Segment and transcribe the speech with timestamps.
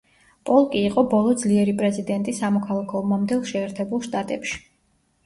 [0.49, 4.57] პოლკი იყო ბოლო ძლიერი პრეზიდენტი სამოქალაქო ომამდელ შეერთებულ შტატებში.